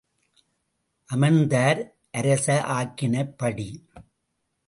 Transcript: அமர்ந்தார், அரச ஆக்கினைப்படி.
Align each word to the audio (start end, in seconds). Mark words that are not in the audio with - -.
அமர்ந்தார், 1.09 1.81
அரச 2.11 2.47
ஆக்கினைப்படி. 2.77 3.69